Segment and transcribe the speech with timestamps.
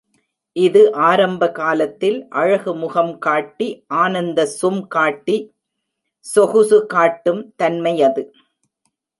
[0.55, 3.67] இது ஆரம்பகாலத்தில் அழகு முகம் காட்டி,
[3.87, 5.37] ஆனந்த சும் காட்டி,
[6.25, 8.23] சொகுசு காட்டும் தன்மையது.